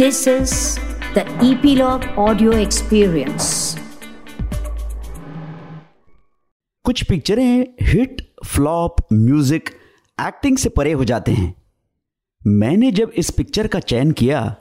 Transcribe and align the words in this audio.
This 0.00 0.26
is 0.26 0.78
the 1.14 1.22
Epilogue 1.52 2.04
Audio 2.18 2.50
Experience. 2.50 3.48
कुछ 6.84 7.02
पिक्चरें 7.02 7.66
hit, 7.82 8.34
flop, 8.46 8.96
music, 9.12 9.68
acting 10.26 10.58
से 10.58 10.68
परे 10.68 10.92
हो 10.92 11.04
जाते 11.04 11.32
हैं 11.32 11.54
मैंने 12.46 12.92
जब 12.92 13.10
इस 13.10 13.30
पिक्चर 13.30 13.66
का 13.66 13.80
चयन 13.80 14.12
किया 14.12 14.56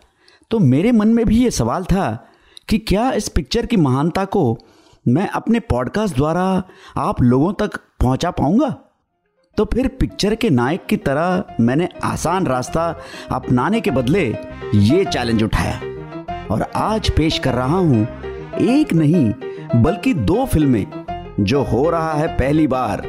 तो 0.51 0.59
मेरे 0.59 0.91
मन 0.91 1.07
में 1.07 1.25
भी 1.25 1.43
ये 1.43 1.51
सवाल 1.51 1.83
था 1.83 2.27
कि 2.69 2.77
क्या 2.77 3.11
इस 3.11 3.29
पिक्चर 3.29 3.65
की 3.65 3.77
महानता 3.77 4.25
को 4.25 4.57
मैं 5.07 5.27
अपने 5.27 5.59
पॉडकास्ट 5.59 6.15
द्वारा 6.15 6.63
आप 6.97 7.21
लोगों 7.21 7.53
तक 7.53 7.77
पहुँचा 7.99 8.31
पाऊँगा 8.31 8.88
तो 9.59 9.63
फिर 9.65 9.87
पिक्चर 9.87 10.33
के 10.35 10.49
नायक 10.49 10.85
की 10.85 10.97
तरह 10.97 11.55
मैंने 11.59 11.87
आसान 12.03 12.45
रास्ता 12.47 12.83
अपनाने 13.31 13.79
के 13.81 13.91
बदले 13.91 14.21
ये 14.75 15.05
चैलेंज 15.05 15.41
उठाया। 15.43 15.79
और 16.51 16.61
आज 16.75 17.09
पेश 17.09 17.39
कर 17.39 17.53
रहा 17.53 17.77
हूँ 17.77 18.03
एक 18.61 18.93
नहीं, 18.93 19.33
बल्कि 19.75 20.13
दो 20.13 20.45
फ़िल्में, 20.45 20.85
जो 21.39 21.63
हो 21.63 21.89
रहा 21.89 22.13
है 22.13 22.27
पहली 22.27 22.67
बार। 22.67 23.01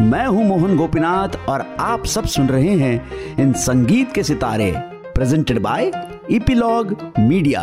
मैं 0.00 0.26
हूँ 0.26 0.44
मोहन 0.44 0.76
गोपीनाथ 0.76 1.28
और 1.48 1.64
आप 1.80 2.04
सब 2.04 2.24
सुन 2.24 2.48
रहे 2.48 2.76
हैं 2.76 3.36
इन 3.36 3.52
संगीत 3.52 4.12
के 4.12 4.22
सितारे 4.22 4.72
प्रेजेंटेड 5.14 5.58
बाय 5.58 5.90
इपिलॉग 6.30 6.96
मीडिया 7.18 7.62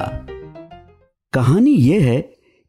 कहानी 1.33 1.71
यह 1.71 2.05
है 2.05 2.19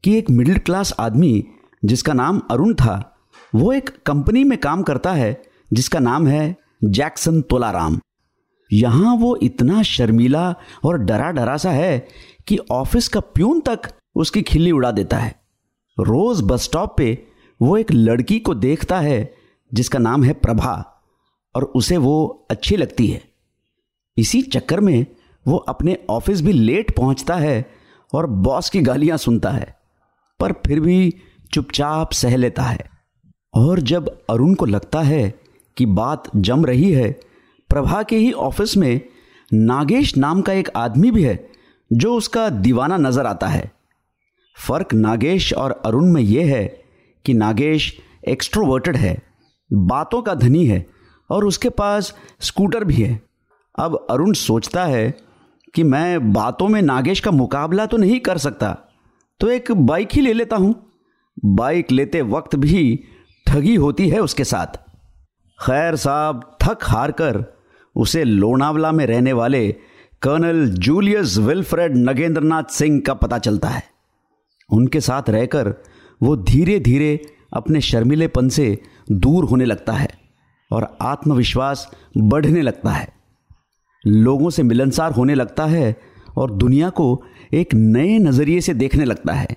कि 0.04 0.16
एक 0.18 0.30
मिडिल 0.30 0.58
क्लास 0.58 0.94
आदमी, 1.00 1.44
जिसका 1.84 2.12
नाम 2.12 2.40
अरुण 2.50 2.74
था, 2.74 3.16
वो 3.54 3.72
एक 3.72 3.90
कंपनी 4.06 4.44
में 4.44 4.56
काम 4.58 4.82
करता 4.82 5.12
है 5.12 5.53
जिसका 5.70 5.98
नाम 5.98 6.26
है 6.26 6.56
जैक्सन 6.84 7.40
तोलाराम। 7.42 8.00
यहाँ 8.70 9.14
वो 9.16 9.36
इतना 9.36 9.82
शर्मीला 9.82 10.54
और 10.84 10.98
डरा 10.98 11.30
डरा 11.30 11.56
सा 11.56 11.70
है 11.70 11.98
कि 12.46 12.58
ऑफ़िस 12.70 13.08
का 13.08 13.20
प्यून 13.20 13.60
तक 13.60 13.90
उसकी 14.14 14.42
खिल्ली 14.42 14.70
उड़ा 14.70 14.90
देता 14.90 15.16
है। 15.16 15.34
रोज 15.98 16.40
बस 16.42 16.62
स्टॉप 16.62 16.96
पे 16.98 17.26
वो 17.60 17.76
एक 17.76 17.92
लड़की 17.92 18.38
को 18.38 18.54
देखता 18.54 18.98
है, 19.00 19.34
जिसका 19.72 19.98
नाम 19.98 20.24
है 20.24 20.32
प्रभा, 20.32 20.72
और 21.54 21.64
उसे 21.64 21.96
वो 21.96 22.46
अच्छी 22.50 22.76
लगती 22.76 23.06
है। 23.06 23.22
इसी 24.16 24.42
चक्कर 24.42 24.80
में 24.80 25.06
वो 25.46 25.56
अपने 25.58 25.96
ऑफ़िस 26.10 26.40
भी 26.40 26.52
लेट 26.52 26.96
पहुँचता 26.96 27.34
है 27.34 27.64
और 28.12 28.26
बॉस 28.26 28.70
की 28.70 28.80
गालियाँ 28.80 29.16
सुनता 29.18 29.50
है, 29.50 29.74
पर 30.40 30.52
फिर 30.66 30.80
भी 30.80 31.14
चुपचाप 31.52 32.12
सह 32.12 32.36
लेता 32.36 32.62
है। 32.62 32.88
और 33.54 33.80
जब 33.80 34.08
अरुण 34.30 34.54
को 34.54 34.66
लगता 34.66 35.00
है 35.00 35.43
कि 35.76 35.86
बात 35.86 36.30
जम 36.36 36.64
रही 36.66 36.90
है। 36.92 37.10
प्रभा 37.70 38.02
के 38.02 38.16
ही 38.16 38.30
ऑफ़िस 38.32 38.76
में 38.76 39.00
नागेश 39.50 40.16
नाम 40.16 40.40
का 40.42 40.52
एक 40.52 40.68
आदमी 40.76 41.10
भी 41.10 41.22
है, 41.22 41.48
जो 41.90 42.14
उसका 42.14 42.48
दीवाना 42.50 42.96
नज़र 42.96 43.26
आता 43.26 43.46
है। 43.46 43.70
फ़र्क 44.56 44.94
नागेश 44.94 45.52
और 45.52 45.80
अरुण 45.86 46.12
में 46.12 46.20
यह 46.22 46.54
है 46.56 46.64
कि 47.24 47.34
नागेश 47.34 47.92
एक्सट्रोवर्टेड 48.28 48.96
है, 48.96 49.16
बातों 49.70 50.22
का 50.22 50.34
धनी 50.34 50.64
है 50.66 50.84
और 51.30 51.44
उसके 51.44 51.68
पास 51.70 52.14
स्कूटर 52.40 52.84
भी 52.84 52.94
है। 52.94 53.20
अब 53.78 54.06
अरुण 54.10 54.32
सोचता 54.32 54.84
है 54.84 55.14
कि 55.74 55.82
मैं 55.82 56.32
बातों 56.32 56.68
में 56.68 56.80
नागेश 56.82 57.20
का 57.20 57.30
मुकाबला 57.30 57.86
तो 57.86 57.96
नहीं 57.96 58.18
कर 58.20 58.38
सकता 58.38 58.76
तो 59.40 59.48
एक 59.48 59.70
बाइक 59.72 60.08
ही 60.12 60.20
ले 60.20 60.32
लेता 60.32 60.56
हूँ। 60.56 60.74
बाइक 61.44 61.90
लेते 61.92 62.20
वक्त 62.22 62.54
भी 62.56 63.04
ठगी 63.46 63.74
होती 63.74 64.08
है 64.08 64.20
उसके 64.20 64.44
साथ। 64.44 64.78
खैर 65.60 65.96
साहब, 65.96 66.56
थक 66.62 66.78
हार 66.82 67.12
कर 67.12 67.44
उसे 67.96 68.24
लोनावला 68.24 68.92
में 68.92 69.06
रहने 69.06 69.32
वाले 69.32 69.72
colonel 70.22 70.68
Julius 70.68 71.36
Wilfred 71.38 71.96
Nagendranath 71.96 72.64
Singh 72.64 73.00
का 73.06 73.14
पता 73.14 73.38
चलता 73.38 73.68
है। 73.68 73.82
उनके 74.72 75.00
साथ 75.00 75.30
रहकर 75.30 75.74
वो 76.22 76.36
धीरे 76.36 76.78
धीरे 76.80 77.26
अपने 77.52 77.80
शर्मिलेपन 77.80 78.48
से 78.48 78.78
दूर 79.12 79.44
होने 79.44 79.64
लगता 79.64 79.92
है 79.92 80.08
और 80.72 80.96
आत्मविश्वास 81.02 81.90
बढ़ने 82.18 82.62
लगता 82.62 82.90
है। 82.90 83.12
लोगों 84.06 84.50
से 84.50 84.62
मिलनसार 84.62 85.12
होने 85.12 85.34
लगता 85.34 85.64
है 85.64 85.96
और 86.36 86.50
दुनिया 86.50 86.90
को 86.90 87.24
एक 87.54 87.74
नए 87.74 88.18
नज़रिए 88.18 88.60
से 88.60 88.74
देखने 88.74 89.04
लगता 89.04 89.32
है। 89.32 89.56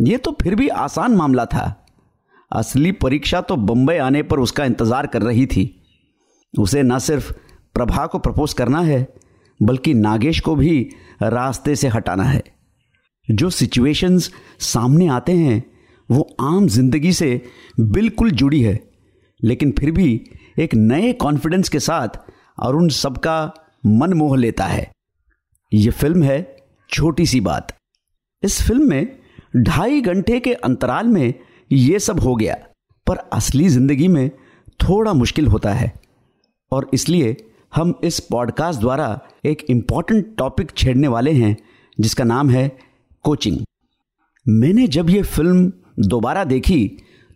ये 0.00 0.16
तो 0.16 0.36
फिर 0.42 0.54
भी 0.54 0.68
आसान 0.68 1.14
मामला 1.14 1.44
था। 1.44 1.83
असली 2.50 2.92
परीक्षा 2.92 3.40
तो 3.40 3.56
बम्बई 3.58 3.96
आने 3.98 4.22
पर 4.22 4.40
उसका 4.40 4.64
इंतज़ार 4.64 5.06
कर 5.06 5.22
रही 5.22 5.46
थी। 5.46 5.64
उसे 6.54 6.82
न 6.82 6.98
सिर्फ़ 6.98 7.32
प्रभा 7.74 8.06
को 8.06 8.18
प्रपोज 8.18 8.52
करना 8.52 8.80
है, 8.80 9.06
बल्कि 9.60 9.94
नागेश 9.94 10.40
को 10.40 10.54
भी 10.56 10.80
रास्ते 11.22 11.74
से 11.76 11.88
हटाना 11.88 12.24
है। 12.24 12.42
जो 13.28 13.50
सिचुएशंस 13.50 14.30
सामने 14.62 15.06
आते 15.08 15.32
हैं, 15.32 15.62
वो 16.08 16.28
आम 16.42 16.66
ज़िंदगी 16.68 17.12
से 17.12 17.40
बिल्कुल 17.80 18.30
जुड़ी 18.32 18.60
है, 18.62 18.78
लेकिन 19.42 19.72
फिर 19.72 19.90
भी 19.90 20.20
एक 20.58 20.74
नए 20.74 21.12
कॉन्फिडेंस 21.12 21.68
के 21.68 21.78
साथ 21.80 22.18
अरुण 22.62 22.88
सबका 22.90 23.52
मन 23.86 24.12
मोह 24.12 24.36
लेता 24.36 24.64
है। 24.66 24.90
ये 25.72 25.90
फ़िल्म 25.90 26.22
है 26.22 26.56
छोटी 26.90 27.26
सी 27.26 27.40
बात। 27.40 27.76
इस 28.42 28.60
फ़िल्म 28.62 28.88
में 28.90 29.18
ढाई 29.56 30.00
घंटे 30.00 30.38
के 30.40 30.52
अंतराल 30.54 31.06
में 31.06 31.34
ये 31.74 31.98
सब 31.98 32.20
हो 32.20 32.34
गया। 32.36 32.54
पर 33.06 33.16
असली 33.32 33.68
ज़िंदगी 33.68 34.08
में 34.08 34.28
थोड़ा 34.80 35.12
मुश्किल 35.12 35.46
होता 35.46 35.72
है। 35.72 35.92
और 36.72 36.90
इसलिए 36.94 37.36
हम 37.74 37.94
इस 38.04 38.18
पॉडकास्ट 38.20 38.80
द्वारा 38.80 39.18
एक 39.46 39.64
इंपॉर्टेंट 39.70 40.34
टॉपिक 40.38 40.70
छेड़ने 40.76 41.08
वाले 41.08 41.32
हैं, 41.32 41.56
जिसका 41.98 42.24
नाम 42.24 42.50
है 42.50 42.68
कोचिंग। 43.24 43.58
मैंने 44.46 44.86
जब 44.88 45.10
ये 45.10 45.22
फ़िल्म 45.22 45.72
दोबारा 46.08 46.44
देखी 46.44 46.86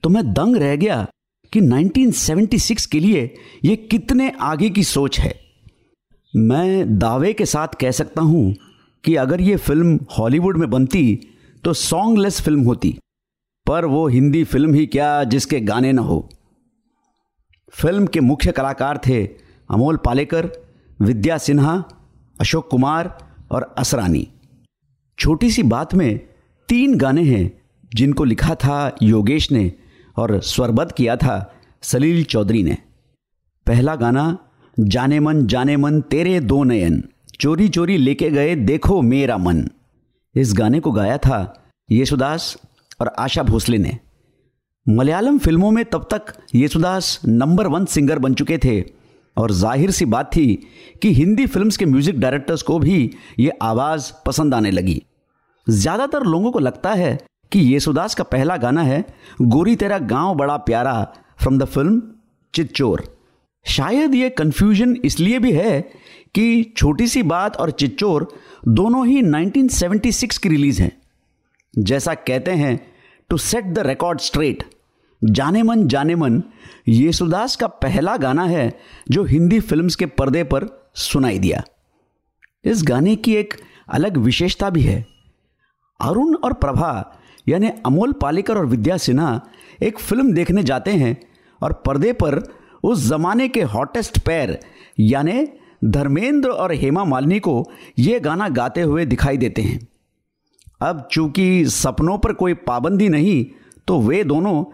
तो 0.04 0.08
मैं 0.08 0.24
दंग 0.32 0.56
रह 0.56 0.74
गया 0.76 1.06
कि 1.52 1.60
1976 1.60 2.86
के 2.86 3.00
लिए 3.00 3.34
ये 3.64 3.76
कितने 3.76 4.30
आगे 4.40 4.70
की 4.70 4.82
सोच 4.84 5.18
है। 5.20 5.34
मैं 6.34 6.98
दावे 6.98 7.32
के 7.32 7.46
साथ 7.46 7.74
कह 7.80 7.90
सकता 7.90 8.22
हूँ 8.22 8.54
कि 9.04 9.14
अगर 9.16 9.40
ये 9.40 9.56
फ़िल्म 9.56 9.98
हॉलीवुड 10.18 10.56
में 10.56 10.68
बनती 10.70 11.02
तो 11.64 11.72
सॉन्गलेस 11.72 12.40
फ़िल्म 12.40 12.62
होती। 12.62 12.96
पर 13.68 13.84
वो 13.84 14.06
हिंदी 14.08 14.44
फ़िल्म 14.44 14.74
ही 14.74 14.86
क्या 14.86 15.24
जिसके 15.24 15.60
गाने 15.60 15.92
न 15.92 15.98
हो। 15.98 16.28
फ़िल्म 17.72 18.06
के 18.06 18.20
मुख्य 18.20 18.52
कलाकार 18.52 19.00
थे 19.06 19.24
अमोल 19.70 19.96
पालेकर, 19.96 20.48
विद्या 21.00 21.38
सिन्हा, 21.38 21.84
अशोक 22.40 22.68
कुमार 22.70 23.18
और 23.50 23.74
असरानी। 23.78 24.26
छोटी 25.18 25.50
सी 25.50 25.62
बात 25.62 25.94
में 25.94 26.18
तीन 26.68 26.96
गाने 26.96 27.22
हैं 27.22 27.50
जिनको 27.94 28.24
लिखा 28.24 28.54
था 28.54 28.96
योगेश 29.02 29.50
ने 29.52 29.72
और 30.16 30.40
स्वरबद्ध 30.40 30.92
किया 30.92 31.16
था 31.16 31.54
सलील 31.82 32.24
चौधरी 32.24 32.62
ने। 32.62 32.76
पहला 33.66 33.96
गाना, 33.96 34.38
जाने 34.80 35.20
मन 35.20 35.46
जाने 35.46 35.76
मन, 35.76 36.00
तेरे 36.00 36.40
दो 36.40 36.62
नयन, 36.64 37.02
चोरी 37.40 37.68
चोरी 37.68 37.96
लेके 37.96 38.30
गए, 38.30 38.56
देखो 38.56 39.02
मेरा 39.02 39.38
मन। 39.38 39.68
इस 40.34 40.54
गाने 40.54 40.80
को 40.80 40.92
गाया 40.92 41.18
था 41.18 41.68
येसुदास 41.90 42.56
और 43.00 43.12
आशा 43.18 43.42
भोसले 43.42 43.78
ने। 43.78 43.98
मलयालम 44.86 45.38
फ़िल्मों 45.38 45.70
में 45.70 45.84
तब 45.84 46.08
तक 46.12 46.32
येसुदास 46.54 47.20
नंबर 47.26 47.66
वन 47.66 47.84
सिंगर 47.84 48.18
बन 48.18 48.34
चुके 48.34 48.58
थे 48.58 48.80
और 49.36 49.52
ज़ाहिर 49.52 49.90
सी 49.90 50.04
बात 50.04 50.30
थी 50.36 50.46
कि 51.02 51.12
हिंदी 51.14 51.46
फिल्म्स 51.46 51.76
के 51.76 51.86
म्यूज़िक 51.86 52.18
डायरेक्टर्स 52.20 52.62
को 52.62 52.78
भी 52.78 53.10
ये 53.38 53.52
आवाज़ 53.62 54.12
पसंद 54.26 54.54
आने 54.54 54.70
लगी। 54.70 55.02
ज़्यादातर 55.66 56.24
लोगों 56.24 56.50
को 56.52 56.58
लगता 56.58 56.92
है 56.92 57.18
कि 57.52 57.60
येसुदास 57.72 58.14
का 58.14 58.24
पहला 58.24 58.56
गाना 58.56 58.82
है 58.82 59.04
गोरी 59.42 59.76
तेरा 59.76 59.98
गाँव 59.98 60.34
बड़ा 60.34 60.56
प्यारा 60.56 61.02
फ्रॉम 61.40 61.58
द 61.58 61.64
फ़िल्म 61.64 62.02
चिच्चोर 62.54 63.02
शायद 63.66 64.14
ये 64.14 64.28
कंफ्यूजन 64.30 64.96
इसलिए 65.04 65.38
भी 65.38 65.52
है 65.52 65.80
कि 66.34 66.62
छोटी 66.76 67.06
सी 67.06 67.22
बात 67.24 67.56
और 67.56 67.70
चिच्चोर 67.70 68.28
दोनों 68.68 69.06
ही 69.06 69.22
1976 69.22 70.38
की 70.38 70.48
रिलीज़ 70.48 70.82
हैं। 70.82 70.90
जैसा 71.78 72.14
कहते 72.14 72.50
हैं 72.50 72.78
to 73.30 73.36
set 73.36 73.64
the 73.64 73.78
record 73.78 74.20
straight 74.20 74.62
जाने 75.22 75.62
मन 75.62 75.86
जाने 75.88 76.14
मन, 76.14 76.42
येसुदास 76.88 77.56
का 77.56 77.66
पहला 77.66 78.16
गाना 78.16 78.44
है 78.44 78.78
जो 79.10 79.24
हिंदी 79.24 79.60
फिल्म्स 79.60 79.94
के 79.96 80.06
पर्दे 80.06 80.44
पर 80.44 80.66
सुनाई 80.94 81.38
दिया। 81.38 81.62
इस 82.64 82.82
गाने 82.82 83.16
की 83.16 83.34
एक 83.34 83.54
अलग 83.88 84.16
विशेषता 84.16 84.70
भी 84.70 84.82
है। 84.82 85.06
अरुण 86.00 86.34
और 86.34 86.52
प्रभा, 86.52 87.18
यानी 87.48 87.68
अमोल 87.86 88.12
पालेकर 88.12 88.58
और 88.58 88.66
विद्या 88.66 88.96
सिन्हा, 88.96 89.40
एक 89.82 89.98
फ़िल्म 89.98 90.32
देखने 90.32 90.62
जाते 90.62 90.90
हैं 90.90 91.16
और 91.62 91.72
पर्दे 91.86 92.12
पर 92.12 92.42
उस 92.82 93.06
जमाने 93.08 93.48
के 93.48 93.62
हॉटेस्ट 93.62 94.18
पैर 94.18 94.58
यानी 95.00 95.46
धर्मेंद्र 95.84 96.48
और 96.48 96.72
हेमा 96.72 97.04
मालिनी 97.04 97.40
को 97.40 97.70
ये 97.98 98.20
गाना 98.20 98.48
गाते 98.48 98.82
हुए 98.82 99.06
दिखाई 99.06 99.36
देते 99.36 99.62
हैं। 99.62 99.86
अब 100.80 101.06
चूँकि 101.12 101.64
सपनों 101.66 102.18
पर 102.18 102.32
कोई 102.32 102.54
पाबंदी 102.66 103.08
नहीं 103.08 103.44
तो 103.88 104.00
वे 104.00 104.22
दोनों 104.24 104.64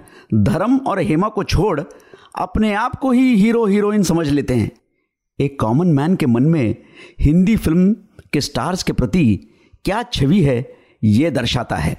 धर्म 0.44 0.76
और 0.78 0.98
हेमा 1.00 1.28
को 1.28 1.44
छोड़ 1.44 1.80
अपने 1.80 2.72
आप 2.74 2.94
को 2.94 3.10
ही 3.10 3.34
हीरो 3.36 3.64
हीरोइन 3.66 4.02
समझ 4.02 4.28
लेते 4.28 4.54
हैं। 4.54 4.70
एक 5.38 5.58
कॉमन 5.60 5.88
मैन 5.88 6.16
के 6.16 6.26
मन 6.26 6.42
में 6.42 6.76
हिंदी 7.20 7.56
फ़िल्म 7.56 7.92
के 8.32 8.40
स्टार्स 8.40 8.82
के 8.82 8.92
प्रति 8.92 9.24
क्या 9.84 10.02
छवि 10.02 10.40
है 10.42 10.56
यह 11.04 11.30
दर्शाता 11.30 11.76
है। 11.76 11.96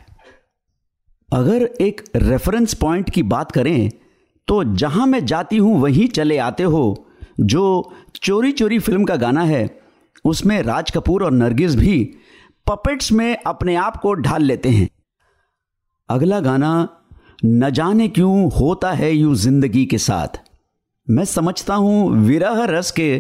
अगर 1.30 1.64
एक 1.82 2.02
रेफरेंस 2.16 2.74
पॉइंट 2.74 3.10
की 3.10 3.24
बात 3.24 3.52
करें 3.52 3.90
तो 4.48 4.64
जहाँ 4.76 5.08
मैं 5.08 5.26
जाती 5.26 5.58
हूँ, 5.58 5.80
वहीं 5.82 6.08
चले 6.08 6.38
आते 6.38 6.64
हो, 6.64 7.08
जो 7.40 7.94
चोरी 8.16 8.52
चोरी 8.52 8.80
फ़िल्म 8.80 9.04
का 9.04 9.16
गाना 9.16 9.44
है, 9.44 9.80
उसमें 10.26 10.62
राज 10.64 10.92
कपूर 10.92 11.24
और 11.24 11.32
नरगिस 11.32 11.76
भी 11.76 11.98
पपेट्स 12.68 13.12
में 13.12 13.38
अपने 13.38 13.76
आप 13.76 13.98
को 13.98 14.14
ढाल 14.14 14.44
लेते 14.44 14.70
हैं। 14.70 14.88
अगला 16.10 16.40
गाना, 16.40 16.88
न 17.46 17.70
जाने 17.70 18.08
क्यों 18.08 18.52
होता 18.52 18.92
है 18.92 19.12
यूँ 19.14 19.36
ज़िंदगी 19.36 19.86
के 19.86 19.98
साथ। 19.98 20.40
मैं 21.08 21.26
समझता 21.26 21.76
हूँ 21.76 22.10
विरह 22.18 22.64
रस 22.66 22.92
के 22.92 23.18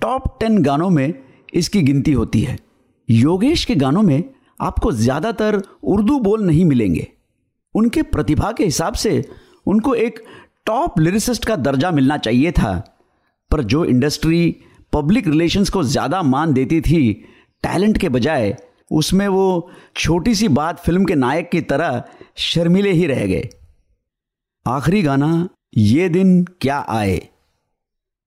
टॉप 0.00 0.36
टेन 0.40 0.62
गानों 0.62 0.90
में 0.90 1.14
इसकी 1.54 1.82
गिनती 1.82 2.12
होती 2.12 2.42
है। 2.42 2.58
योगेश 3.08 3.64
के 3.64 3.74
गानों 3.74 4.02
में 4.02 4.22
आपको 4.60 4.92
ज़्यादातर 4.92 5.60
उर्दू 5.84 6.18
बोल 6.18 6.44
नहीं 6.44 6.64
मिलेंगे। 6.64 7.06
उनके 7.74 8.02
प्रतिभा 8.04 8.52
के 8.52 8.64
हिसाब 8.64 8.94
से 8.94 9.24
उनको 9.66 9.94
एक 9.94 10.22
टॉप 10.66 10.98
लिरिसिस्ट 10.98 11.44
का 11.44 11.56
दर्जा 11.56 11.90
मिलना 11.90 12.16
चाहिए 12.18 12.52
था। 12.52 12.72
पर 13.50 13.62
जो 13.62 13.84
इंडस्ट्री 13.84 14.56
पब्लिक 14.92 15.26
रिलेशंस 15.28 15.70
को 15.70 15.82
ज़्यादा 15.82 16.22
मान 16.22 16.52
देती 16.52 16.80
थी 16.80 17.12
टैलेंट 17.64 17.98
के 17.98 18.08
बजाय 18.08 18.56
उसमें 18.92 19.28
वो 19.28 19.70
छोटी 19.96 20.34
सी 20.34 20.48
बात 20.48 20.78
फ़िल्म 20.78 21.04
के 21.04 21.14
नायक 21.14 21.50
की 21.50 21.60
तरह 21.60 22.04
शर्मिले 22.36 22.92
ही 22.92 23.06
रह 23.06 23.26
गए। 23.26 23.48
आखिरी 24.66 25.02
गाना, 25.02 25.48
ये 25.76 26.08
दिन 26.08 26.44
क्या 26.44 26.86
आए? 26.88 27.28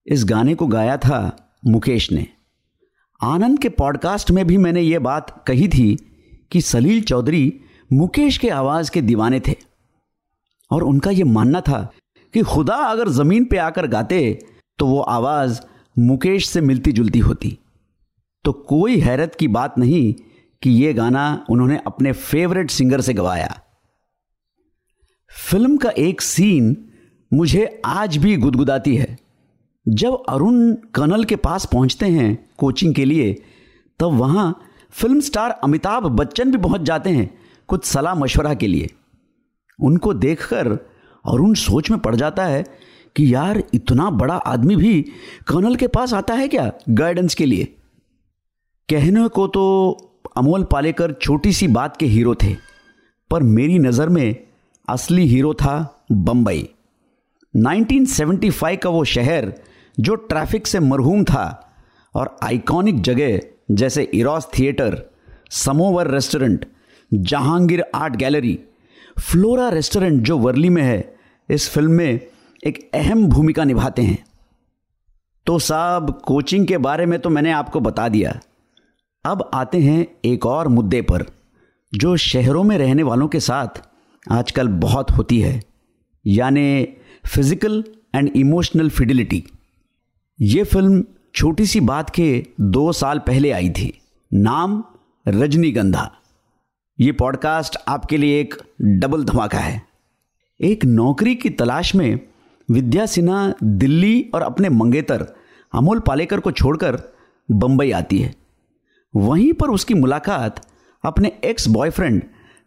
इस 0.08 0.26
गाने 0.26 0.56
को 0.56 0.68
गाया 0.68 0.98
था 0.98 1.52
मुकेश 1.66 2.12
ने। 2.12 2.28
आनंद 3.24 3.60
के 3.60 3.70
पॉडकास्ट 3.70 4.32
में 4.32 4.48
भी 4.48 4.58
मैंने 4.58 4.82
ये 4.82 5.00
बात 5.00 5.44
कही 5.48 5.68
थी 5.68 5.98
कि 6.52 6.62
सलील 6.62 7.02
चौधरी 7.02 7.60
मुकेश 7.94 8.38
के 8.38 8.50
आवाज़ 8.50 8.92
के 8.92 9.02
दीवाने 9.02 9.40
थे। 9.40 9.56
और 10.72 10.84
उनका 10.84 11.12
यह 11.12 11.26
मानना 11.26 11.62
था 11.62 11.94
कि 12.34 12.42
खुदा 12.42 12.76
अगर 12.76 13.10
ज़मीन 13.10 13.46
पे 13.46 13.58
आकर 13.58 13.88
गाते 13.88 14.46
तो 14.78 14.88
वो 14.88 15.02
आवाज़ 15.02 15.62
मुकेश 16.00 16.48
से 16.48 16.62
मिलती 16.62 16.92
जुलती 16.92 17.20
होती। 17.20 17.58
तो 18.44 18.54
कोई 18.54 19.00
हैरत 19.00 19.36
की 19.36 19.48
बात 19.48 19.78
नहीं 19.78 20.14
कि 20.62 20.70
यह 20.70 20.94
गाना 20.94 21.46
उन्होंने 21.50 21.82
अपने 21.88 22.12
फेवरेट 22.12 22.72
सिंगर 22.72 23.02
से 23.02 23.14
गवाया। 23.14 23.62
फ़िल्म 25.32 25.78
का 25.78 25.90
एक 25.90 26.22
सीन 26.22 26.92
मुझे 27.34 27.82
आज 27.86 28.18
भी 28.18 28.38
गुदगुदाती 28.38 28.96
है। 28.96 29.18
जब 29.88 30.24
अरुण 30.30 30.74
कर्नल 30.74 31.24
के 31.24 31.36
पास 31.36 31.66
पहुँचते 31.66 32.06
हैं 32.06 32.50
कोचिंग 32.58 32.96
के 32.96 33.06
लिए, 33.06 33.44
तब 34.00 34.08
वहाँ 34.08 34.62
फ़िल्म 34.92 35.20
स्टार 35.20 35.50
अमिताभ 35.50 36.04
बच्चन 36.06 36.52
भी 36.52 36.58
पहुँच 36.58 36.82
जाते 36.82 37.10
हैं 37.10 37.38
कुछ 37.68 37.86
सलाह 37.86 38.16
मशवरा 38.16 38.54
के 38.54 38.68
लिए। 38.68 38.90
उनको 39.82 40.14
देखकर 40.14 40.68
अरुण 41.26 41.54
सोच 41.54 41.92
में 41.92 42.00
पड़ 42.00 42.16
जाता 42.16 42.46
है 42.46 42.64
कि 43.16 43.34
यार, 43.34 43.64
इतना 43.74 44.10
बड़ा 44.10 44.36
आदमी 44.36 44.76
भी 44.76 45.02
कर्नल 45.48 45.76
के 45.76 45.88
पास 45.88 46.14
आता 46.14 46.34
है 46.34 46.48
क्या 46.48 46.72
गाइडेंस 46.90 47.36
के 47.36 47.46
लिए? 47.46 47.64
कहने 48.90 49.28
को 49.28 49.48
तो 49.48 49.98
अमोल 50.38 50.64
पालेकर 50.64 51.12
छोटी 51.12 51.54
सी 51.54 51.68
बात 51.68 51.98
के 51.98 52.06
हीरो 52.06 52.36
थे, 52.36 52.56
पर 53.32 53.44
मेरी 53.44 53.80
नज़र 53.80 54.10
में 54.10 54.36
असली 54.88 55.26
हीरो 55.28 55.54
था 55.54 56.04
बम्बई 56.12 56.68
1975 57.54 58.78
का 58.78 58.90
वो 58.90 59.04
शहर 59.06 59.54
जो 59.98 60.16
ट्रैफ़िक 60.16 60.68
से 60.68 60.80
मरहूम 60.80 61.24
था 61.24 61.46
और 62.16 62.36
आइकॉनिक 62.44 63.02
जगह 63.02 63.40
जैसे 63.72 64.04
Eros 64.14 64.48
theatre, 64.58 65.02
Samovar 65.52 66.08
restaurant, 66.08 66.66
Jehangir 67.12 67.84
art 67.96 68.16
gallery, 68.16 68.60
Flora 69.20 69.70
restaurant 69.70 70.22
जो 70.24 70.38
वर्ली 70.38 70.70
में 70.70 70.82
है, 70.84 71.16
इस 71.50 71.70
फ़िल्म 71.70 71.92
में 71.92 72.20
एक 72.64 72.90
अहम 72.94 73.28
भूमिका 73.28 73.64
निभाते 73.64 74.02
हैं। 74.02 74.24
तो 75.48 75.58
साहब, 75.60 76.12
कोचिंग 76.26 76.68
के 76.68 76.78
बारे 76.78 77.06
में 77.06 77.20
तो 77.20 77.30
मैंने 77.30 77.52
आपको 77.52 77.80
बता 77.80 78.08
दिया। 78.10 78.40
अब 79.26 79.50
आते 79.54 79.80
हैं 79.80 80.06
एक 80.26 80.46
और 80.46 80.68
मुद्दे 80.68 81.02
पर, 81.02 81.26
जो 81.94 82.16
शहरों 82.18 82.64
में 82.64 82.78
रहने 82.78 83.04
वालों 83.04 83.28
के 83.28 83.40
साथ 83.40 83.82
आजकल 84.28 84.68
बहुत 84.78 85.12
होती 85.12 85.40
है, 85.42 85.60
यानी 86.26 86.84
फ़िज़िकल 87.26 87.84
एंड 88.16 88.30
इमोशनल 88.36 88.90
फिडिलिटी 88.90 89.44
ये 90.40 90.64
फ़िल्म 90.64 91.04
छोटी 91.36 91.66
सी 91.66 91.80
बात 91.82 92.10
के 92.10 92.46
दो 92.62 92.92
साल 92.92 93.20
पहले 93.20 93.52
आई 93.52 93.70
थी, 93.70 93.92
नाम 94.32 94.84
रजनीगंधा। 95.26 96.10
ये 97.00 97.12
पॉडकास्ट 97.12 97.78
आपके 97.88 98.18
लिए 98.18 98.40
एक 98.42 98.56
डबल 98.82 99.24
धमाका 99.24 99.60
है। 99.60 99.82
एक 100.60 100.86
नौकरी 100.86 101.36
की 101.36 101.50
तलाश 101.52 101.94
में 101.96 102.20
विद्या 102.70 103.06
सिन्हा 103.06 103.54
दिल्ली 103.64 104.22
और 104.36 104.42
अपने 104.42 104.70
मंगेतर 104.70 105.28
अमोल 105.74 106.00
पालेकर 106.00 106.40
को 106.40 106.52
छोड़कर 106.52 107.02
बंबई 107.50 107.92
आती 107.92 108.20
है। 108.20 108.34
वहीं 109.18 109.54
पर 109.54 109.68
उसकी 109.68 109.94
मुलाकात 109.94 110.68
अपने 111.04 111.32
एक्स 111.46 111.68
बॉयफ्रेंड 111.68 112.24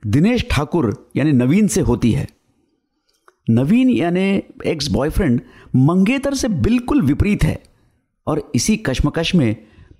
दिनेश 0.06 0.46
ठाकुर, 0.50 1.10
यानी 1.16 1.32
नवीन 1.32 1.66
से 1.68 1.80
होती 1.80 2.12
है। 2.12 2.26
नवीन, 3.50 3.90
यानी 3.90 4.42
एक्स 4.66 4.88
बॉयफ्रेंड 4.88 5.40
मंगेतर 5.76 6.34
से 6.34 6.48
बिल्कुल 6.48 7.02
विपरीत 7.02 7.44
है 7.44 7.62
और 8.26 8.52
इसी 8.54 8.76
कश्मकश 8.76 9.34
में 9.34 9.56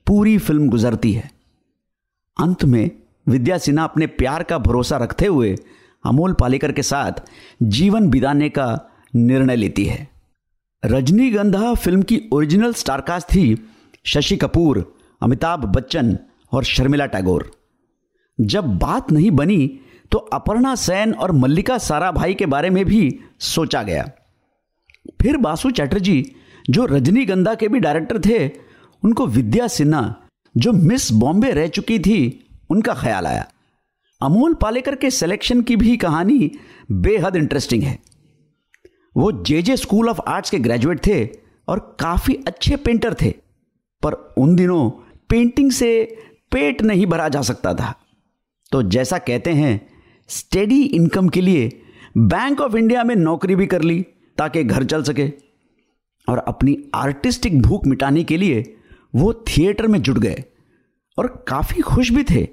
पूरी 0.07 0.39
फ़िल्म 0.39 0.69
गुजरती 0.69 1.13
है। 1.13 1.31
अंत 2.41 2.65
में 2.65 2.91
विद्या 3.29 3.59
सिन्हा 3.59 3.85
अपने 3.85 4.07
प्यार 4.07 4.43
का 4.43 4.59
भरोसा 4.59 4.97
रखते 4.97 5.27
हुए 5.27 5.57
अमोल 6.07 6.33
पालेकर 6.33 6.73
के 6.73 6.83
साथ 6.83 7.13
जीवन 7.63 8.09
बिताने 8.11 8.49
का 8.49 8.81
निर्णय 9.17 9.57
लेती 9.57 9.85
है। 9.85 10.09
रजनीगंधा 10.85 11.75
फ़िल्म 11.75 12.03
की 12.03 12.23
ओरिजिनल 12.33 12.73
स्टारकास्ट 12.73 13.29
थी 13.29 13.69
शशि 14.05 14.37
कपूर, 14.37 14.99
अमिताभ 15.21 15.65
बच्चन 15.65 16.19
और 16.53 16.65
शर्मिला 16.65 17.07
टैगोर। 17.07 17.51
जब 18.41 18.79
बात 18.79 19.13
नहीं 19.13 19.31
बनी 19.31 19.81
तो 20.13 20.19
अपर्णा 20.19 20.75
सेन 20.75 21.13
और 21.13 21.33
मल्लिका 21.33 21.79
साराभाई 21.79 22.35
के 22.35 22.47
बारे 22.47 22.71
में 22.71 22.85
भी 22.85 23.19
सोचा 23.39 23.83
गया। 23.83 24.11
फिर 25.23 25.37
बासु 25.37 25.71
चैटर्जी, 25.71 26.33
जो 26.71 26.85
रजनीगंधा 26.85 27.55
के 27.55 27.69
भी 27.69 27.79
डायरेक्टर 27.79 28.19
थे, 28.19 28.51
उनको 29.05 29.27
विद्या 29.27 29.69
सिन्हा, 29.69 30.17
जो 30.57 30.73
मिस 30.73 31.13
बॉम्बे 31.13 31.51
रह 31.51 31.67
चुकी 31.67 31.99
थी, 31.99 32.47
उनका 32.71 32.95
ख्याल 32.95 33.27
आया। 33.27 33.49
अमोल 34.23 34.55
पालेकर 34.55 34.95
के 34.95 35.11
सिलेक्शन 35.11 35.63
की 35.63 35.77
भी 35.77 35.97
कहानी 35.97 36.51
बेहद 36.93 37.37
इंटरेस्टिंग 37.37 37.83
है। 37.83 37.99
वो 39.17 39.33
J 39.33 39.63
J 39.63 39.77
school 39.77 40.09
of 40.09 40.21
arts 40.29 40.51
के 40.51 40.59
ग्रेजुएट 40.59 41.07
थे 41.07 41.29
और 41.69 41.97
काफ़ी 42.01 42.35
अच्छे 42.47 42.77
पेंटर 42.77 43.15
थे। 43.15 43.31
पर 44.03 44.13
उन 44.39 44.57
दिनों 44.57 44.91
पेंटिंग 45.29 45.71
से 45.71 46.19
पेट 46.53 46.83
नहीं 46.83 47.07
भरा 47.07 47.29
जा 47.29 47.43
सकता 47.43 47.75
था। 47.75 47.95
तो 48.73 48.83
जैसा 48.83 49.19
कहते 49.19 49.53
हैं 49.53 49.87
स्टेडी 50.29 50.83
इनकम 50.83 51.29
के 51.29 51.41
लिए 51.41 51.83
बैंक 52.19 52.61
ऑफ़ 52.61 52.77
इंडिया 52.77 53.05
में 53.05 53.17
नौकरी 53.17 53.55
भी 53.55 53.67
कर 53.67 53.83
ली 53.83 54.07
ताकि 54.39 54.65
घर 54.65 54.85
चल 54.85 55.03
सके। 55.03 55.51
और 56.29 56.39
अपनी 56.39 56.79
आर्टिस्टिक 56.95 57.63
भूख 57.63 57.87
मिटाने 57.87 58.25
के 58.25 58.37
लिए 58.37 58.77
वो 59.15 59.33
थिएटर 59.33 59.87
में 59.87 60.03
जुट 60.03 60.19
गए 60.19 60.45
और 61.19 61.45
काफ़ी 61.49 61.81
खुश 61.81 62.11
भी 62.11 62.25
थे। 62.25 62.45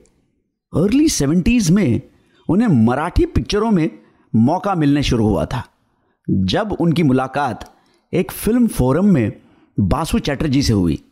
अर्ली 0.74 1.10
सेवेंटीज़ 1.10 1.72
में 1.72 2.01
उन्हें 2.50 2.68
मराठी 2.68 3.25
पिक्चरों 3.25 3.72
में 3.72 3.89
मौका 4.36 4.75
मिलने 4.75 5.04
शुरू 5.04 5.27
हुआ 5.27 5.46
था। 5.46 5.63
जब 6.30 6.72
उनकी 6.72 7.04
मुलाकात 7.04 7.75
एक 8.13 8.32
फ़िल्म 8.32 8.68
फोरम 8.68 9.06
में 9.06 9.32
बासु 9.80 10.20
चैटर्जी 10.20 10.63
से 10.63 10.74
हुई। 10.74 11.04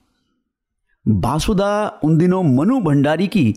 बासुदा 1.07 1.99
उन 2.03 2.17
दिनों 2.17 2.43
मनु 2.43 2.79
भंडारी 2.79 3.27
की 3.27 3.55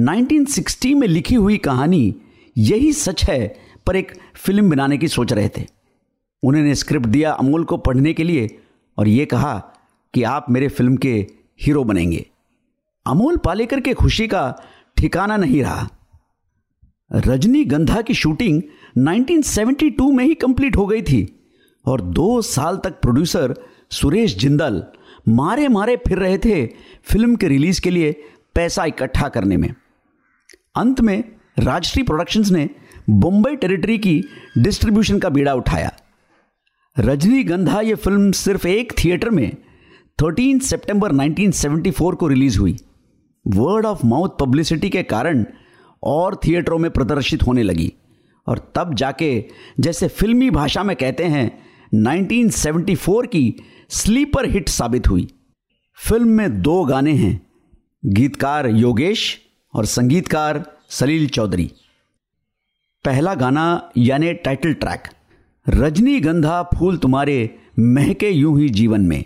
1960 0.00 0.94
में 0.94 1.08
लिखी 1.08 1.34
हुई 1.34 1.56
कहानी 1.56 2.14
यही 2.56 2.92
सच 2.92 3.24
है 3.24 3.56
पर 3.86 3.96
एक 3.96 4.18
फ़िल्म 4.34 4.70
बनाने 4.70 4.98
की 4.98 5.08
सोच 5.08 5.32
रहे 5.32 5.48
थे। 5.48 5.66
उन्होंने 6.42 6.74
स्क्रिप्ट 6.74 7.06
दिया 7.06 7.32
अमोल 7.32 7.64
को 7.64 7.76
पढ़ने 7.76 8.12
के 8.12 8.24
लिए 8.24 8.58
और 8.98 9.08
ये 9.08 9.26
कहा 9.26 9.58
कि 10.14 10.22
आप 10.22 10.46
मेरे 10.50 10.68
फ़िल्म 10.68 10.96
के 10.96 11.26
हीरो 11.62 11.84
बनेंगे। 11.84 12.30
अमोल 13.06 13.36
पालेकर 13.36 13.80
के 13.80 13.94
खुशी 13.94 14.26
का 14.26 14.62
ठिकाना 14.96 15.36
नहीं 15.36 15.62
रहा। 15.62 15.88
रजनी 17.14 17.64
गंधा 17.64 18.02
की 18.02 18.14
शूटिंग 18.14 18.62
1972 18.98 20.12
में 20.12 20.24
ही 20.24 20.34
कंप्लीट 20.34 20.76
हो 20.76 20.86
गई 20.86 21.02
थी 21.02 21.50
और 21.86 22.00
दो 22.00 22.42
साल 22.42 22.76
तक 22.76 22.90
प्रोड्यूसर 22.90 23.54
सुरेश 23.90 24.38
जिंदल 24.38 24.84
मारे 25.28 25.68
मारे 25.68 25.96
फिर 25.96 26.18
रहे 26.18 26.38
थे 26.38 26.66
फ़िल्म 27.04 27.36
के 27.36 27.48
रिलीज़ 27.48 27.80
के 27.80 27.90
लिए 27.90 28.12
पैसा 28.54 28.84
इकट्ठा 28.84 29.28
करने 29.28 29.56
में। 29.56 29.74
अंत 30.76 31.00
में 31.00 31.24
राजश्री 31.58 32.02
प्रोडक्शंस 32.02 32.50
ने 32.50 32.70
बम्बई 33.10 33.56
टेरिटरी 33.56 33.98
की 33.98 34.24
डिस्ट्रीब्यूशन 34.58 35.18
का 35.18 35.28
बीड़ा 35.28 35.54
उठाया। 35.54 35.92
रजनीगंधा 36.98 37.80
ये 37.80 37.94
फ़िल्म 37.94 38.32
सिर्फ़ 38.32 38.68
एक 38.68 38.92
थिएटर 39.04 39.30
में 39.30 39.56
13 40.18 40.58
सितंबर 40.58 41.12
1974 41.12 42.14
को 42.14 42.28
रिलीज़ 42.28 42.58
हुई। 42.58 42.76
वर्ड 43.46 43.86
ऑफ़ 43.86 44.06
माउथ 44.06 44.28
पब्लिसिटी 44.40 44.90
के 44.90 45.02
कारण 45.02 45.44
और 46.02 46.40
थिएटरों 46.46 46.78
में 46.78 46.90
प्रदर्शित 46.90 47.42
होने 47.42 47.62
लगी। 47.62 47.92
और 48.46 48.72
तब 48.74 48.94
जाके 48.94 49.44
जैसे 49.80 50.08
फिल्मी 50.08 50.50
भाषा 50.50 50.82
में 50.82 50.96
कहते 50.96 51.24
हैं 51.24 51.58
1974 51.94 53.26
की 53.26 53.54
स्लीपर 53.90 54.46
हिट 54.46 54.68
साबित 54.68 55.08
हुई। 55.08 55.26
फ़िल्म 55.98 56.28
में 56.28 56.60
दो 56.62 56.84
गाने 56.84 57.12
हैं, 57.12 57.40
गीतकार 58.04 58.68
योगेश 58.68 59.38
और 59.74 59.86
संगीतकार 59.86 60.62
सलील 60.90 61.28
चौधरी। 61.28 61.70
पहला 63.04 63.34
गाना 63.34 63.90
यानी 63.96 64.32
टाइटल 64.34 64.72
ट्रैक 64.74 65.08
रजनीगंधा 65.66 66.62
फूल 66.78 66.96
तुम्हारे 66.96 67.58
महके 67.78 68.30
यूँ 68.30 68.58
ही 68.60 68.68
जीवन 68.68 69.00
में। 69.00 69.24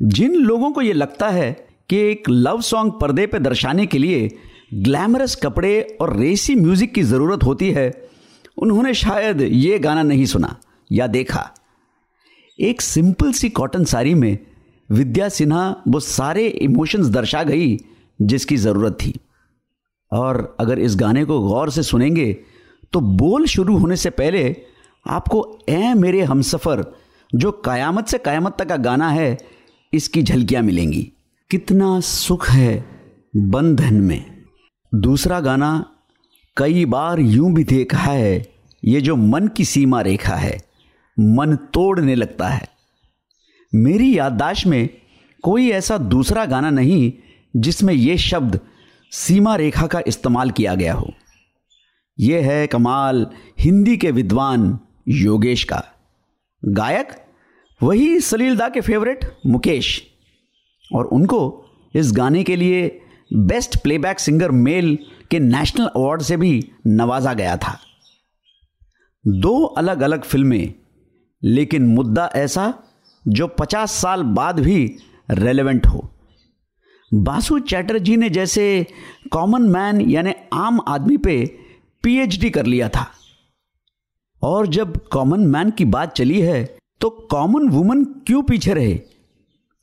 जिन 0.00 0.34
लोगों 0.34 0.70
को 0.72 0.82
यह 0.82 0.94
लगता 0.94 1.28
है 1.28 1.50
कि 1.90 1.96
एक 1.96 2.28
लव 2.28 2.60
सॉन्ग 2.60 2.92
पर्दे 2.92 3.26
पर 3.26 3.38
दर्शाने 3.38 3.86
के 3.86 3.98
लिए 3.98 4.30
ग्लैमरस 4.74 5.34
कपड़े 5.34 5.80
और 6.00 6.16
रेसी 6.16 6.54
म्यूज़िक 6.54 6.94
की 6.94 7.02
ज़रूरत 7.02 7.44
होती 7.44 7.70
है, 7.70 7.92
उन्होंने 8.58 8.94
शायद 8.94 9.42
ये 9.42 9.78
गाना 9.78 10.02
नहीं 10.02 10.26
सुना 10.26 10.56
या 10.90 11.06
देखा। 11.06 11.50
एक 12.58 12.80
सिंपल 12.82 13.32
सी 13.32 13.48
कॉटन 13.48 13.84
साड़ी 13.84 14.12
में 14.14 14.38
विद्या 14.90 15.28
सिन्हा 15.28 15.64
वो 15.88 16.00
सारे 16.00 16.46
इमोशंस 16.46 17.06
दर्शा 17.06 17.42
गई 17.42 17.76
जिसकी 18.20 18.56
ज़रूरत 18.56 18.92
थी। 18.92 19.12
और 20.12 20.56
अगर 20.60 20.78
इस 20.78 20.96
गाने 20.96 21.24
को 21.24 21.38
गौर 21.40 21.70
से 21.70 21.82
सुनेंगे 21.82 22.32
तो 22.92 23.00
बोल 23.00 23.46
शुरू 23.46 23.76
होने 23.78 23.96
से 23.96 24.10
पहले 24.10 24.44
आपको 25.06 25.58
ए 25.68 25.92
मेरे 25.94 26.22
हमसफ़र, 26.22 26.84
जो 27.32 27.50
कयामत 27.64 28.06
से 28.06 28.18
कयामत 28.18 28.56
तक 28.58 28.68
का 28.68 28.76
गाना 28.78 29.08
है, 29.10 29.36
इसकी 29.92 30.22
झलकियाँ 30.22 30.62
मिलेंगी। 30.62 31.02
कितना 31.50 31.98
सुख 32.00 32.48
है 32.50 32.84
बंधन 33.34 34.00
में। 34.00 34.24
दूसरा 34.92 35.40
गाना, 35.40 35.84
कई 36.56 36.84
बार 36.86 37.20
यूँ 37.20 37.52
भी 37.54 37.64
देखा 37.64 37.98
है, 37.98 38.46
ये 38.82 39.00
जो 39.00 39.16
मन 39.16 39.48
की 39.48 39.64
सीमा 39.64 40.00
रेखा 40.00 40.34
है। 40.34 40.65
मन 41.20 41.56
तोड़ने 41.56 42.14
लगता 42.14 42.48
है। 42.48 42.68
मेरी 43.74 44.18
याददाश्त 44.18 44.66
में 44.66 44.88
कोई 45.42 45.70
ऐसा 45.70 45.98
दूसरा 45.98 46.44
गाना 46.44 46.70
नहीं 46.70 47.12
जिसमें 47.56 47.94
यह 47.94 48.16
शब्द 48.16 48.60
सीमा 49.10 49.56
रेखा 49.56 49.86
का 49.86 50.02
इस्तेमाल 50.06 50.50
किया 50.50 50.74
गया 50.74 50.94
हो। 50.94 51.12
यह 52.20 52.46
है 52.46 52.66
कमाल 52.66 53.26
हिंदी 53.60 53.96
के 53.96 54.10
विद्वान 54.10 54.78
योगेश 55.08 55.64
का। 55.64 55.84
गायक 56.64 57.08
वही 57.82 58.20
सलीलदा 58.20 58.68
के 58.68 58.80
फेवरेट 58.80 59.38
मुकेश। 59.46 60.06
और 60.94 61.04
उनको 61.04 61.64
इस 61.94 62.12
गाने 62.12 62.44
के 62.44 62.56
लिए 62.56 63.00
बेस्ट 63.34 63.82
प्लेबैक 63.82 64.18
सिंगर 64.18 64.50
मेल 64.50 64.98
के 65.30 65.38
नेशनल 65.38 65.86
अवार्ड 65.86 66.22
से 66.22 66.36
भी 66.36 66.70
नवाजा 66.86 67.34
गया 67.34 67.56
था। 67.56 67.80
दो 69.26 69.64
अलग 69.64 70.00
अलग 70.00 70.22
फ़िल्में 70.22 70.74
लेकिन 71.46 71.86
मुद्दा 71.86 72.30
ऐसा 72.34 72.72
जो 73.24 73.46
पचास 73.48 73.92
साल 73.92 74.22
बाद 74.22 74.60
भी 74.60 74.96
रेलेवेंट 75.30 75.86
हो। 75.86 76.10
बासु 77.12 77.58
चैटर्जी 77.58 78.16
ने 78.16 78.30
जैसे 78.30 78.86
कॉमन 79.32 79.62
मैन 79.62 80.00
यानी 80.00 80.32
आम 80.52 80.80
आदमी 80.88 81.16
पे 81.16 81.44
पीएचडी 82.02 82.50
कर 82.50 82.66
लिया 82.66 82.88
था। 82.88 83.06
और 84.42 84.66
जब 84.66 84.96
कॉमन 85.08 85.40
मैन 85.40 85.70
की 85.70 85.84
बात 85.84 86.14
चली 86.14 86.40
है 86.40 86.64
तो 87.00 87.10
कॉमन 87.30 87.68
वुमन 87.68 88.04
क्यों 88.04 88.42
पीछे 88.42 88.74
रहे? 88.74 88.94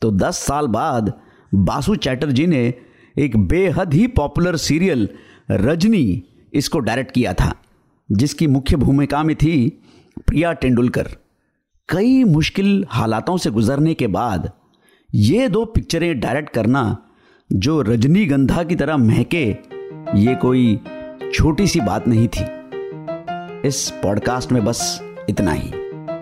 तो 0.01 0.12
दस 0.12 0.38
साल 0.38 0.67
बाद 0.67 1.13
बासु 1.55 1.96
चैटर्जी 1.96 2.48
ने 2.48 2.74
एक 3.17 3.38
बेहद 3.38 3.93
ही 3.93 4.08
पॉपुलर 4.08 4.55
सीरियल 4.58 5.10
रजनी 5.51 6.24
इसको 6.53 6.79
डायरेक्ट 6.79 7.12
किया 7.12 7.34
था, 7.34 7.53
जिसकी 8.10 8.48
मुख्य 8.48 8.75
भूमिका 8.75 9.24
में 9.24 9.36
थी 9.36 9.70
प्रिया 10.27 10.53
तेंदुलकर। 10.53 11.15
कई 11.89 12.23
मुश्किल 12.23 12.85
हालातों 12.89 13.37
से 13.37 13.51
गुजरने 13.51 13.93
के 13.93 14.07
बाद 14.07 14.51
ये 15.15 15.49
दो 15.49 15.65
पिक्चरें 15.65 16.19
डायरेक्ट 16.19 16.49
करना, 16.49 16.97
जो 17.53 17.81
रजनीगंधा 17.81 18.63
की 18.63 18.75
तरह 18.75 18.97
महके, 18.97 19.43
ये 20.15 20.35
कोई 20.35 20.79
छोटी 21.33 21.67
सी 21.67 21.79
बात 21.79 22.07
नहीं 22.07 22.27
थी। 22.27 22.45
इस 23.67 23.89
पॉडकास्ट 24.03 24.51
में 24.51 24.65
बस 24.65 24.99
इतना 25.29 25.51
ही। 25.51 25.71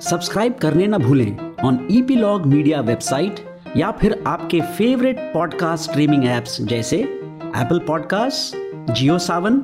सब्सक्राइब 0.02 0.54
करने 0.54 0.88
ना 0.88 0.98
भूलें 0.98 1.38
ऑन 1.64 1.88
ईपीलॉग 1.92 2.46
मीडिया 2.46 2.82
वेबसाइट 2.82 3.40
या 3.78 3.92
फिर 3.92 4.24
आपके 4.28 4.62
फेवरेट 4.62 5.20
पॉडकास्ट 5.20 5.90
स्ट्रीमिंग 5.90 6.26
एप्स 6.26 6.62
जैसे 6.62 6.98
Apple 6.98 7.80
podcast 7.80 8.56
Jio 8.94 9.18
Saavn 9.20 9.64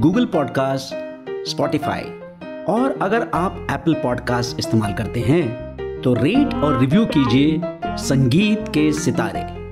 Google 0.00 0.26
podcast 0.26 0.94
Spotify 1.44 2.04
और 2.68 2.98
अगर 3.02 3.30
आप 3.34 3.66
एप्पल 3.70 3.94
पॉडकास्ट 3.94 4.58
इस्तेमाल 4.58 4.92
करते 4.92 5.20
हैं 5.20 5.74
तो 6.02 6.14
रेट 6.14 6.54
और 6.54 6.80
रिव्यू 6.80 7.06
कीजिए 7.06 7.60
संगीत 7.86 8.64
के 8.68 8.92
सितारे। 8.92 9.63